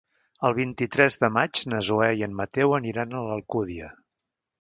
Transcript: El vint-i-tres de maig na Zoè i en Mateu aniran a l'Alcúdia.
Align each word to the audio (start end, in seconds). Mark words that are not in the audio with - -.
El 0.47 0.53
vint-i-tres 0.59 1.17
de 1.23 1.29
maig 1.35 1.61
na 1.73 1.81
Zoè 1.89 2.07
i 2.21 2.25
en 2.29 2.33
Mateu 2.39 2.73
aniran 2.79 3.13
a 3.13 3.21
l'Alcúdia. 3.29 3.91